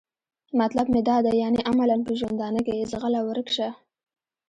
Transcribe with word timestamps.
مطلب 0.61 0.85
مې 0.93 1.01
دا 1.09 1.17
دی 1.25 1.33
یعنې 1.43 1.59
عملاً 1.71 1.97
په 2.07 2.11
ژوندانه 2.19 2.59
کې؟ 2.65 2.87
ځغله 2.91 3.21
ورک 3.27 3.47
شه. 3.55 3.69